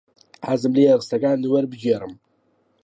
حەزم 0.47 0.71
لێیە 0.77 0.93
ڕستەکانت 0.99 1.43
وەربگێڕم. 1.47 2.13